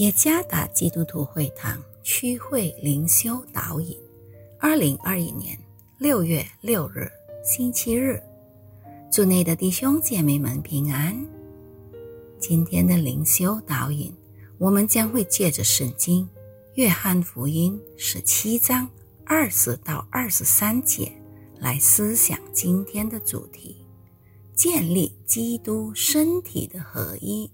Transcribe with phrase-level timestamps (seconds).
[0.00, 3.94] 耶加达基督徒会堂区会灵修导引，
[4.58, 5.58] 二零二一年
[5.98, 7.06] 六月六日
[7.44, 8.18] 星期日，
[9.12, 11.14] 祝内的弟兄姐妹们平安。
[12.38, 14.10] 今天的灵修导引，
[14.56, 16.24] 我们将会借着圣经
[16.76, 18.88] 《约翰福音》十七章
[19.26, 21.12] 二十到二十三节
[21.58, 23.84] 来思想今天的主题：
[24.54, 27.50] 建立基督身体的合一。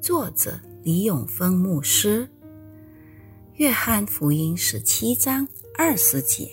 [0.00, 0.58] 作者。
[0.86, 2.24] 李永峰牧师，
[3.54, 5.44] 《约翰福音》十七章
[5.76, 6.48] 二十节：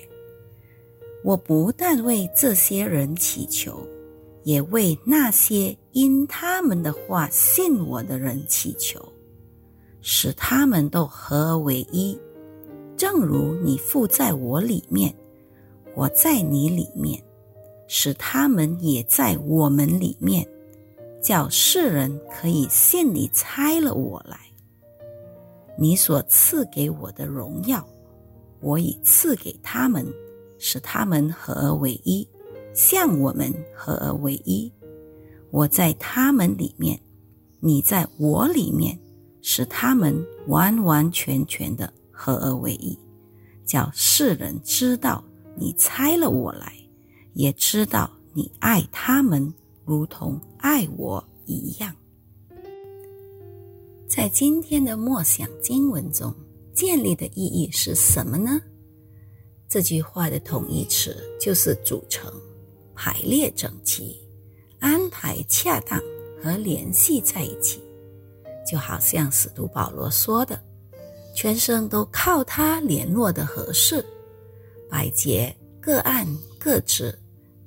[1.24, 3.88] 我不但为这些人祈求，
[4.42, 9.00] 也为那些因他们的话信我的人祈求，
[10.02, 12.20] 使他们都合而为一，
[12.98, 15.14] 正如你父在我里面，
[15.94, 17.24] 我在你里面，
[17.88, 20.44] 使他们也在我们里面。
[21.24, 24.38] 叫世人可以信你猜了我来，
[25.80, 27.88] 你所赐给我的荣耀，
[28.60, 30.06] 我已赐给他们，
[30.60, 32.28] 使他们合而为一，
[32.74, 34.70] 像我们合而为一。
[35.50, 37.00] 我在他们里面，
[37.62, 39.00] 你在我里面，
[39.42, 40.14] 使他们
[40.48, 43.00] 完完全全的合而为一，
[43.66, 45.24] 叫世人知道
[45.56, 46.74] 你猜了我来，
[47.34, 49.54] 也知道你爱他们。
[49.86, 51.94] 如同爱我一样，
[54.08, 56.34] 在今天的默想经文中，
[56.74, 58.62] 建立的意义是什么呢？
[59.68, 62.32] 这句话的同义词就是组成、
[62.96, 64.18] 排列整齐、
[64.80, 66.00] 安排恰当
[66.42, 67.82] 和联系在一起，
[68.66, 70.62] 就好像使徒保罗说的
[71.36, 74.06] ：“全身都靠他联络的合适，
[74.90, 76.26] 百节各按
[76.58, 77.14] 各职，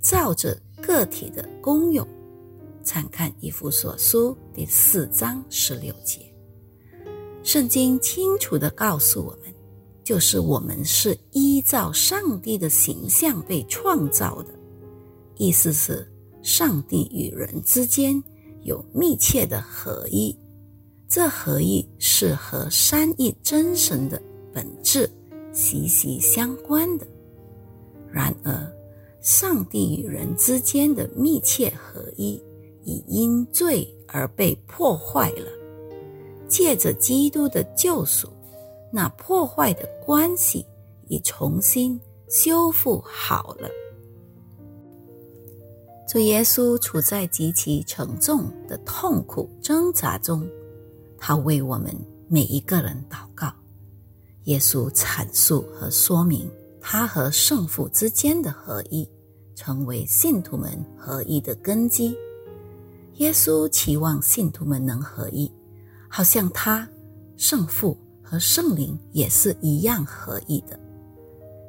[0.01, 2.07] 照着。”个体的功用，
[2.85, 6.21] 参看《以弗所书》第四章十六节。
[7.43, 9.53] 圣经清楚的告诉我们，
[10.05, 14.55] 就是我们是依照上帝的形象被创造的，
[15.35, 16.09] 意思是
[16.41, 18.23] 上帝与人之间
[18.63, 20.39] 有密切的合一，
[21.09, 24.23] 这合一是和三一真神的
[24.53, 25.11] 本质
[25.53, 27.05] 息息相关的。
[28.09, 28.73] 然而，
[29.27, 32.41] 上帝与人之间的密切合一，
[32.85, 35.49] 已因罪而被破坏了。
[36.47, 38.29] 借着基督的救赎，
[38.93, 40.65] 那破坏的关系
[41.09, 43.69] 已重新修复好了。
[46.09, 50.49] 主耶稣处在极其沉重的痛苦挣扎中，
[51.19, 51.93] 他为我们
[52.29, 53.53] 每一个人祷告。
[54.45, 56.49] 耶稣阐述和说明
[56.81, 59.05] 他和圣父之间的合一。
[59.57, 62.17] 成为信徒们合一的根基。
[63.15, 65.51] 耶稣期望信徒们能合一，
[66.07, 66.87] 好像他
[67.37, 70.79] 圣父和圣灵也是一样合一的。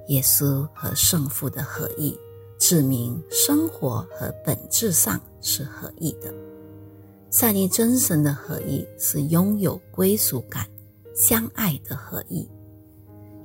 [0.10, 2.16] 耶稣和圣父的合一，
[2.60, 6.34] 指明生活和本质上是合一的。
[7.30, 10.68] 三一真神的合一，是拥有归属感、
[11.16, 12.48] 相爱的合一。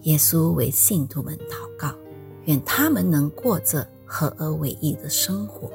[0.03, 1.95] 耶稣为信徒们祷告，
[2.47, 3.89] 愿他们能过着。
[4.15, 5.71] 合而为一的生活，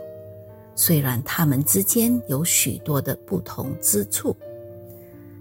[0.75, 4.35] 虽然他们之间有许多的不同之处，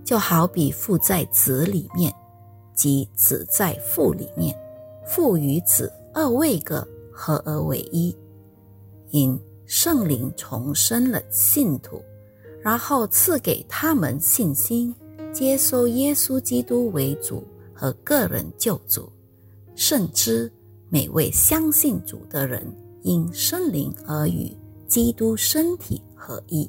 [0.03, 2.11] 就好比父在子里面，
[2.75, 4.57] 即子在父里面，
[5.07, 8.17] 父与子二位个合而为一。
[9.11, 12.01] 因圣灵重生了信徒，
[12.63, 14.95] 然后赐给他们信心，
[15.35, 19.13] 接受耶稣基督为主和个人救主，
[19.75, 20.51] 甚至
[20.89, 22.67] 每位相信主的人。
[23.07, 24.53] 因圣灵而与
[24.89, 26.69] 基督身体合一，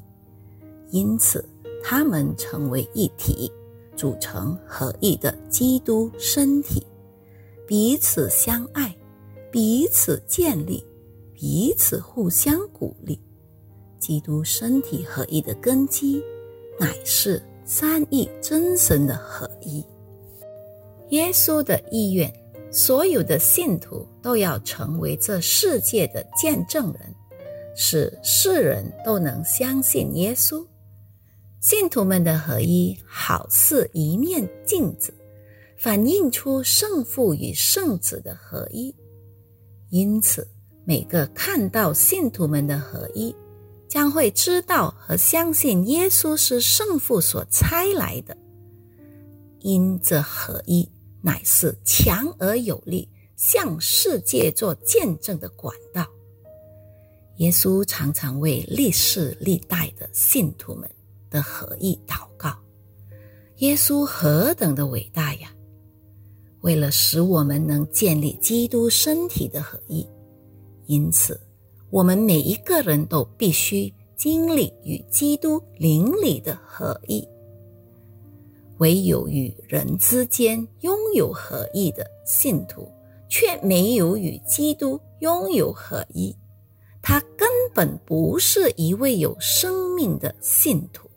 [0.90, 1.44] 因此
[1.82, 3.50] 他们成为一体，
[3.96, 6.86] 组成合一的基督身体，
[7.66, 8.96] 彼此相爱，
[9.50, 10.86] 彼此建立，
[11.34, 13.20] 彼此互相鼓励。
[13.98, 16.22] 基督身体合一的根基，
[16.78, 19.84] 乃是三一真神的合一。
[21.08, 22.32] 耶稣的意愿。
[22.70, 27.14] 所有的信徒都要成为这世界的见证人，
[27.74, 30.64] 使世人都能相信耶稣。
[31.60, 35.12] 信徒们的合一，好似一面镜子，
[35.76, 38.94] 反映出圣父与圣子的合一。
[39.90, 40.46] 因此，
[40.84, 43.34] 每个看到信徒们的合一，
[43.88, 48.36] 将会知道和相信耶稣是圣父所差来的。
[49.60, 50.88] 因这合一。
[51.28, 56.06] 乃是强而有力，向世界做见证的管道。
[57.36, 60.88] 耶稣常常为历世历代的信徒们
[61.28, 62.56] 的合一祷告，
[63.56, 65.52] 耶稣何等的伟大呀！
[66.62, 70.08] 为了使我们能建立基督身体的合一，
[70.86, 71.38] 因此
[71.90, 77.22] 我们每一个人都必须经历与基督灵里的合一。
[78.78, 82.90] 唯有与人之间拥有合一的信徒，
[83.28, 86.36] 却没有与基督拥有合一，
[87.02, 91.08] 他根本不是一位有生命的信徒。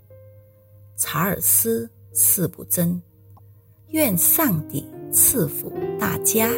[0.98, 3.02] 查尔斯·斯普真，
[3.88, 4.86] 愿上帝。
[5.14, 6.50] 赐福大家。